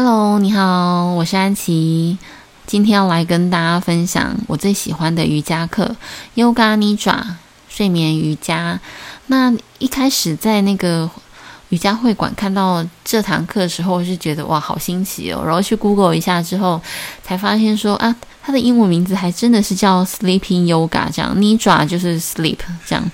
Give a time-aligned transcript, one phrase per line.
[0.00, 2.16] Hello，你好，我是安琪。
[2.66, 5.96] 今天要来跟大家分享我最喜欢的瑜伽课
[6.36, 7.20] ——Yoga Nidra
[7.68, 8.78] 睡眠瑜伽。
[9.26, 11.10] 那一开始在那个
[11.70, 15.42] 瑜伽会馆看到这堂课的时候，是觉得哇，好新奇哦。
[15.44, 16.80] 然后去 Google 一下之后，
[17.24, 23.04] 才发现说啊，它的英文名字还真的是叫 Sleeping Yoga，这样 Nidra 就是 sleep 这样。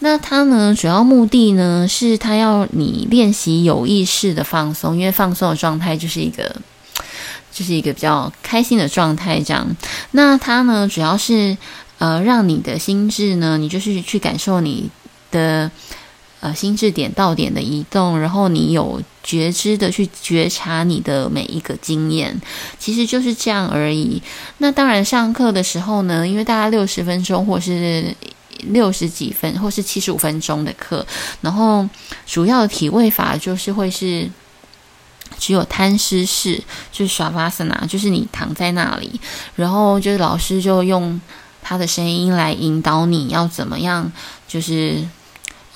[0.00, 6.54] 那它呢，主要目的呢，是它要你练习有意识的放松，因为放松的状态就是一个，
[7.50, 9.40] 就是一个比较开心的状态。
[9.40, 9.66] 这样，
[10.10, 11.56] 那它呢，主要是
[11.98, 14.90] 呃，让你的心智呢，你就是去感受你
[15.30, 15.70] 的
[16.40, 22.38] 呃心智点到点的移动，然后你有觉知的去觉察你的每一个经验，
[22.78, 24.22] 其实就是这样而已。
[24.58, 28.14] 那当然，上课的时候呢，因为大概六十分钟或是。
[28.64, 31.06] 六十几分或是七十五分钟的课，
[31.40, 31.88] 然后
[32.26, 34.30] 主要的体位法就是会是
[35.38, 39.20] 只有摊尸式，就是 Shavasana，就是你躺在那里，
[39.54, 41.20] 然后就是老师就用
[41.62, 44.10] 他的声音来引导你要怎么样，
[44.48, 45.06] 就是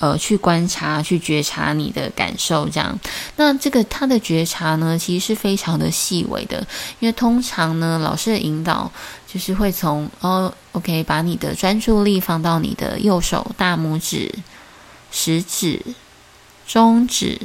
[0.01, 2.99] 呃去观察、去觉察你的感受这样。
[3.37, 6.67] 那这个他的觉察呢，其实是非常的细微的，
[6.99, 8.91] 因为通常呢，老师的引导。
[9.33, 14.29] 就是会从哦，OK，把你的专注力放到你的右手大拇指、
[15.09, 15.81] 食指、
[16.67, 17.39] 中指、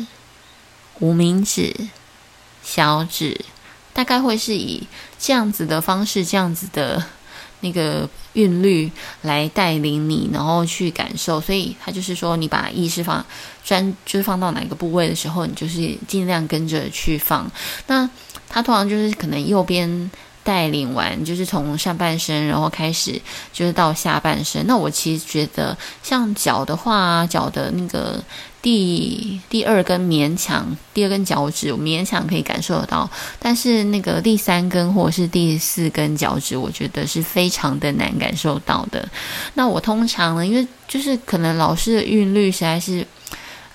[0.99, 1.73] 无名指、
[2.61, 3.41] 小指，
[3.93, 4.85] 大概会是以
[5.17, 7.01] 这样子的方式、这样子的
[7.61, 11.41] 那个韵律来带领你，然后去感受。
[11.41, 13.23] 所以，他就是说，你把意识放
[13.65, 17.51] 专，就是放到哪个部位的时候，你就是尽量跟着去放。
[17.89, 18.09] 那
[18.49, 20.11] 他通常就是可能右边。
[20.47, 23.21] 带领完就是从上半身，然后开始
[23.53, 24.65] 就是到下半身。
[24.69, 28.23] 那我其实觉得，像脚的话，脚的那个
[28.67, 33.09] 第第二根勉强，第二根脚趾我勉强可以感受得到，
[33.39, 39.09] 但是那个第三根或者是第四根脚趾，我觉得是非常的难感受到的。
[39.55, 43.07] 那我通常呢，因为就是可能老师的韵律实在是。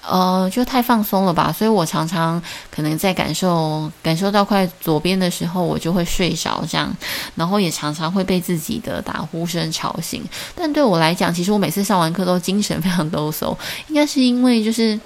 [0.01, 6.91] 呃，就太放松了吧，所以我常常可能在感受感受到快左边的时候，我就会睡着这样，
[7.35, 10.23] 然后也常常会被自己的打呼声吵醒。
[10.55, 13.55] 但对我来讲，其实我每次上完课都精神非常抖擞，
[13.87, 14.99] 应该是因为就是。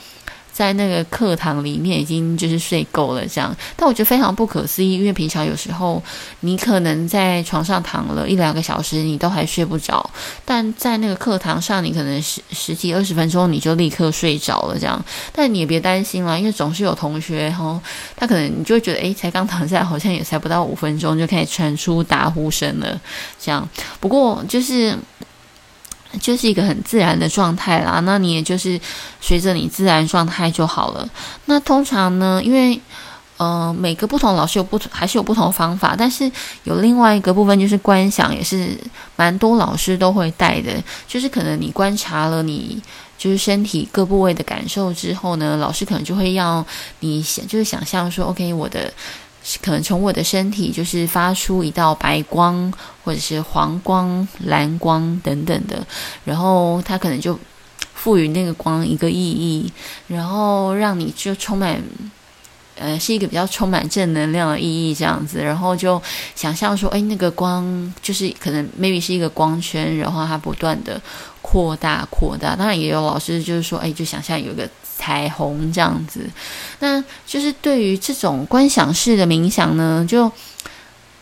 [0.55, 6.01] 在那个课堂里面已经就是睡够了这样，但我觉得非常不可思议，因为平常有时候
[6.39, 10.09] 你可能在床上躺了一两个小时，你都还睡不着，
[10.45, 15.03] 但在那个课堂上，你可能十十几二十分钟你就立刻睡着了这样。
[15.33, 17.77] 但你也别担心啦，因为总是有同学哈，
[18.15, 22.97] 他可能你就会觉得诶，才刚躺下，好像也才不到五分钟就开始传出打呼声了
[23.37, 23.67] 这样。
[23.99, 24.97] 不过就是。
[26.19, 28.79] 就是一个很自然的状态啦，那你也就是
[29.21, 31.09] 随着你自然状态就好了。
[31.45, 32.79] 那通常呢，因为
[33.37, 36.31] 呃每个不同老师有不同，还是有不同方法，但是
[36.63, 38.77] 有另外一个部分就是观想，也是
[39.15, 40.71] 蛮多老师都会带的。
[41.07, 42.81] 就是可能你观察了你
[43.17, 46.65] 就是身体各部位的感受之后呢，老师可能就会要
[46.99, 48.93] 你想，就是想象说，OK，我的。
[49.61, 52.73] 可能从我的身体就是发出一道白光，
[53.03, 55.85] 或者是黄光、蓝光等等的，
[56.23, 57.39] 然后它可能就
[57.93, 59.71] 赋予那个光一个意义，
[60.07, 61.81] 然后让你就充满，
[62.77, 66.01] 呃，是一个比较充满正能量的意义这样子，然后就
[66.35, 71.01] 想象说，哎，那个光就是可能 maybe 是一个光圈，然后它不断的
[71.41, 72.55] 扩大扩大。
[72.55, 74.69] 当然也有老师就是说，哎，就想象有一个。
[74.97, 76.21] 彩虹这样子，
[76.79, 80.31] 那就是对于这种观想式的冥想呢，就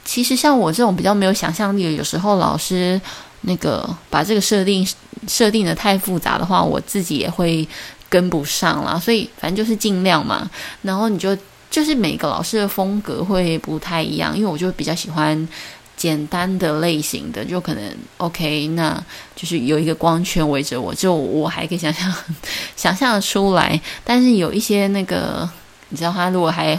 [0.06, 3.02] 其实像我这种比较没有想象力的，有时候老师
[3.42, 4.88] 那个把这个设定
[5.28, 7.68] 设定的太复杂的话，我自己也会
[8.14, 9.00] 跟不上啦。
[9.00, 10.50] 所以反正就是尽量嘛。
[10.84, 11.36] 然后你就
[11.72, 15.48] 就是每个老师的风格会不太一样，因为我就比较喜欢。
[15.96, 19.02] 简单的类型的就可能 OK，那
[19.36, 22.14] 就是有一个光圈围着我，就我还可以想象
[22.76, 23.80] 想象的出来。
[24.04, 25.48] 但是有一些那个，
[25.90, 26.78] 你知道，他如果还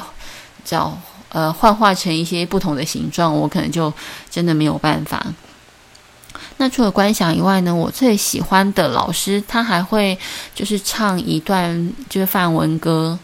[0.65, 0.99] 叫
[1.30, 3.91] 呃幻化成一些不同的形状，我可能就
[4.28, 5.25] 真的没有办法。
[6.56, 10.18] 那除了观想以外呢，我最喜欢的老师他还会
[10.54, 13.18] 就是唱一段就是梵文歌，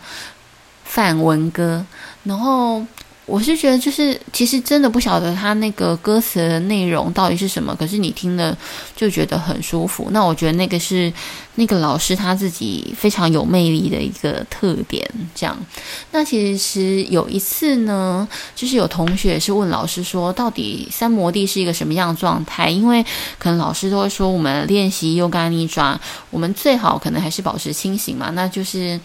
[0.85, 1.85] 梵文歌，
[2.25, 2.85] 然后。
[3.31, 8.57] 我是觉得，就是其实真的不晓得他那个歌词的内容到底是什么，可是你听了
[8.97, 10.09] 就觉得很舒服。
[10.11, 11.13] 那我觉得那个是
[11.55, 15.09] 那个老师他自己非常有魅力的一个特点。
[15.33, 15.57] 这样，
[16.11, 22.69] 那其实有一次呢，就是有同学是问老师说，到底三摩地是一个什么样的状态？
[22.69, 23.01] 因为
[23.39, 25.97] 可能老师都会说，我们练习 Yoga Nidra，
[26.31, 28.99] 我们最好可能还是保持清醒嘛，那就是。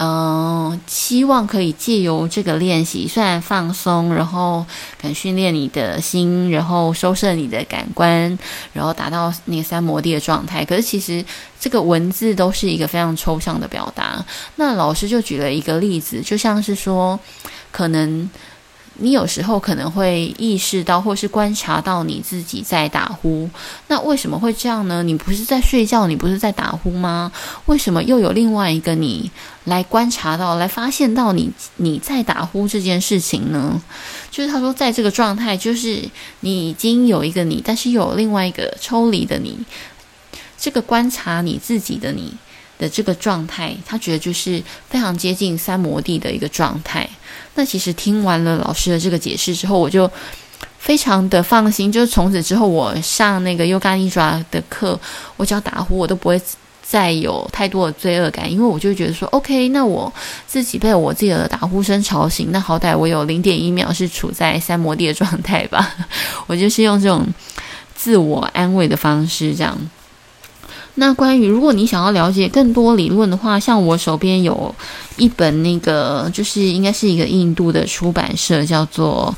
[0.00, 4.64] 嗯，希望可以借由这个练习，虽然放松，然后
[5.00, 8.38] 可能训练你的心，然后收摄你的感官，
[8.72, 10.64] 然后达到那个三摩地的状态。
[10.64, 11.24] 可是其实
[11.58, 14.24] 这个文字都是一个非常抽象的表达。
[14.54, 17.18] 那老师就举了一个例子，就像是说，
[17.72, 18.30] 可能。
[19.00, 23.48] 你有时候可能会意识到，或是观察到你自己在打呼。
[23.86, 25.02] 那为什么会这样呢？
[25.02, 27.30] 你不是在睡觉，你不是在打呼吗？
[27.66, 29.30] 为什么又有另外一个你
[29.64, 33.80] 来观察到、来发现到你你在打呼这件事情呢？
[34.30, 36.02] 就是他说，在这个状态，就是
[36.40, 39.58] 你已经有一个你，但是又有另外一个抽离的你。
[40.58, 42.34] 这个观察你自己的你
[42.78, 47.08] 的这个状态，他觉得就是非常接近三摩地的一个状态。
[47.54, 50.10] 那其实听完了老师的这个解释之后，我就
[50.78, 51.90] 非常的放心。
[51.90, 54.98] 就是从此之后，我上那个 Yoga Nidra 的课，
[55.36, 56.40] 我只要打呼，我都不会
[56.82, 60.10] 再有太多的罪恶感，因为我就觉得说，OK，那我
[60.46, 65.94] 自己被我自己的打呼声吵醒，那好歹我有零点一秒是处在三摩地的状态吧。
[66.46, 67.26] 我就是用这种
[67.94, 69.78] 自我安慰的方式这样。
[71.00, 74.74] 那关于如果你想要了解更多理论的话，像我手边有
[75.16, 79.32] 一本那个，就是应该是一个印度的出版社，叫做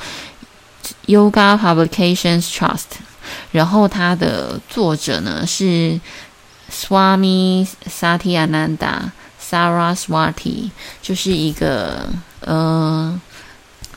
[1.07, 2.97] Yoga Publications Trust，
[3.53, 6.01] 然后它的作者呢是
[6.73, 10.71] Swami Satyananda Saraswati，
[11.03, 12.09] 就是一个
[12.41, 13.21] 呃，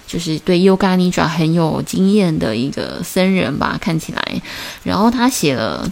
[0.05, 4.41] 就是对 Yoga Nidra 很有经验的一个僧人吧，看起来，
[4.83, 5.89] 然后他写了。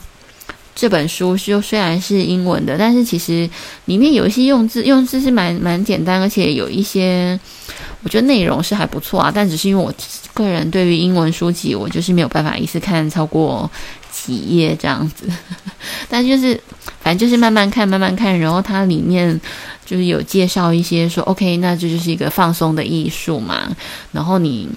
[0.74, 3.48] 这本书是虽然是英文的，但是其实
[3.86, 7.38] 里面有一些用字用字是蛮蛮简单，而且有一些
[8.04, 9.32] 我觉得内容是还不错啊。
[9.34, 9.94] 但只是因为我
[10.34, 13.70] 个人对于英文书籍，我就是没有办法一次看超过
[14.12, 15.30] 几页这样子。
[16.10, 16.60] 但就是
[17.02, 19.40] 反正就是慢慢看，慢慢看，然后它里面
[19.86, 23.70] 就是有介绍一些说，OK，那这就是一个放松的艺术嘛。
[24.14, 24.70] 然后你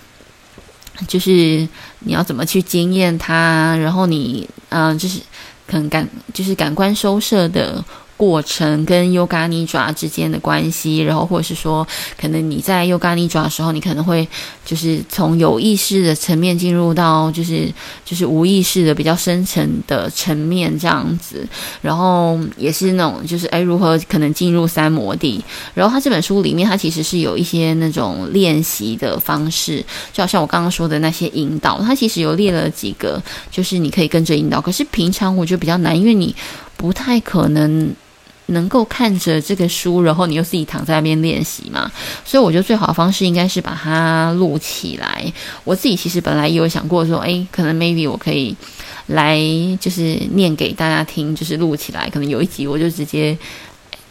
[1.07, 1.67] 就是
[2.01, 5.21] 你要怎么去经验它，然后你嗯、就是。
[5.67, 7.85] 可能感就是感官收摄的。
[8.17, 11.87] 过程跟 Yoga Nidra 之间的关系，然后或者是说，
[12.21, 14.27] 可能你在 Yoga Nidra 的时候，你可能会
[14.65, 17.69] 就是从有意识的层面进入到就是
[18.05, 21.47] 就是无意识的比较深层的层面这样子，
[21.83, 25.43] 然后也是那种就是哎如何可能进入三摩地，
[25.75, 33.21] 然后他这本书里面他其实是有一些那种练习的方式，就好像我刚刚说的那些引导，他其实有列了几个，
[33.51, 36.35] 就是你可以跟着引导，可是平常我觉得比较难，因为你
[36.77, 37.93] 不太可能。
[38.47, 41.91] 能够看着这个书，然后你又自己躺在那边练习嘛？
[42.25, 45.33] 所以我觉得最好的方式应该是把它录起来。
[45.65, 48.55] 我自己其实本来也有想过说，诶，可能 maybe 我可以
[49.07, 49.39] 来
[49.81, 52.11] 就是念给大家听，就是录起来。
[52.11, 53.37] 可能有一集我就直接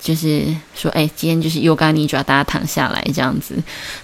[0.01, 0.43] 就是
[0.75, 3.55] 说，诶，今天就是 Yoga Nidra，大家躺下来这样子。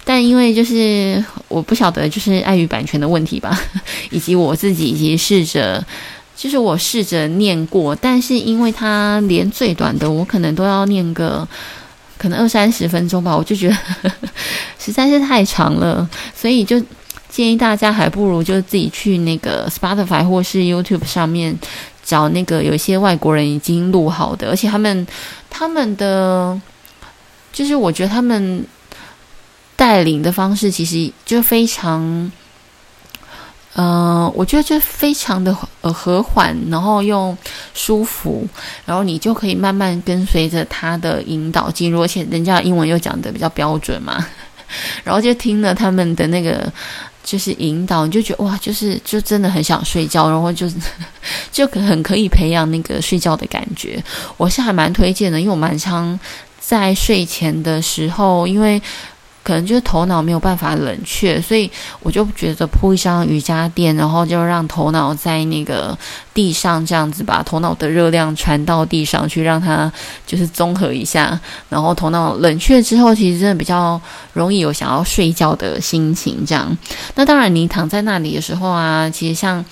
[0.04, 3.60] 但因为就是我不晓得，就是碍于版权的问题吧，
[4.10, 5.84] 以及我自己以及试着。
[6.40, 11.46] 就是我试着念过，但是因为它连最短的我可能都要念个
[12.16, 14.28] 可能二三十分钟吧，我就觉得呵 呵
[14.78, 16.82] 实在是太长了，所以就
[17.28, 21.54] 建议大家还不如就自己去那个 Spotify 或是 YouTube 上面
[22.02, 25.06] 找那个有一些外国人已经录好的，而且他们
[25.50, 26.58] 他们的
[27.52, 28.64] 就是我觉得他们
[29.76, 32.32] 带领的方式其实就非常。
[33.76, 37.36] 嗯、我觉得这非常的呃和缓，然后又
[37.72, 38.44] 舒服，
[38.84, 44.26] 然后你就可以慢慢跟随着他的引导进入，而且人家英文又讲得比较标准嘛，
[45.04, 46.70] 然后就听了他们的那个
[47.22, 50.68] 就是引导，你就觉得哇，就是就真的很想睡觉，然后就
[51.52, 54.02] 就很可以培养那个睡觉的感觉。
[54.36, 56.18] 我是还蛮推荐的，因为我蛮常
[56.58, 58.82] 在睡前的时候，因为。
[59.42, 61.70] 可能就是头脑没有办法冷却，所以
[62.02, 65.96] 我就觉得铺一张瑜伽垫，然后就让头脑在那个
[66.40, 69.92] 地上这样子，把头脑的热量传到地上去，让它
[70.26, 74.00] 就是综合一下，然后头脑冷却之后，其实真的比较
[74.32, 76.42] 容易有想要睡觉的心情。
[76.46, 76.74] 这样，
[77.14, 79.62] 那当然你躺在那里的时候啊，其实像。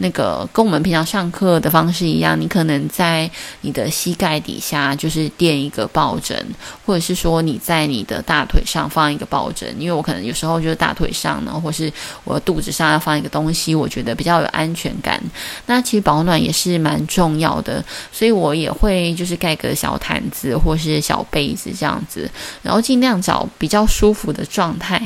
[0.00, 3.28] 那个跟我们平常上课的方式一样，你可能在
[3.62, 6.40] 你的膝盖底下就是垫一个抱枕，
[6.86, 11.92] 或者是说你在你的大腿上放一个抱枕，因为我可能有时候就是大腿上呢，或是
[12.22, 15.20] 我肚子上要放一个东西，我觉得比较有安全感。
[15.66, 22.28] 那其实保保暖也是蛮重要的，所以我也会就是盖个小毯子或是小被子这样子，
[22.60, 25.00] 然后尽量找比较舒服的状态。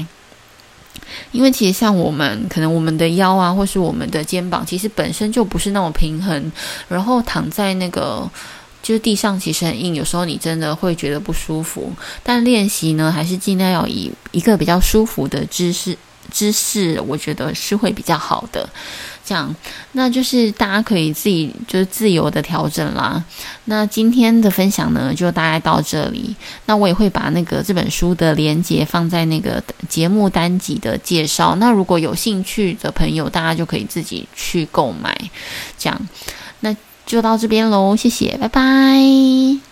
[1.32, 6.50] 因为其实像我们，可能我们的腰啊，或是我们的肩膀，其实本身就不是那么平衡，
[6.88, 8.26] 然后躺在那个
[8.82, 11.92] 就是地上其实很硬，有时候你真的会觉得不舒服。
[12.22, 15.94] 但练习呢，还是尽量要以一个比较舒服的姿势，
[16.30, 18.68] 姿势我觉得是会比较好的。
[19.24, 19.54] 这样，
[19.92, 23.22] 那就是大家可以自己就是自由的调整啦。
[23.66, 26.34] 那今天的分享呢，就大概到这里。
[26.66, 31.54] 那我也会把那个这本书的连接放在那个节目单集的介绍。
[31.54, 35.16] 那如果有兴趣的朋友，大家就可以自己去购买。
[35.78, 36.00] 这样，
[36.60, 36.74] 那
[37.06, 39.71] 就到这边喽，谢谢，拜拜。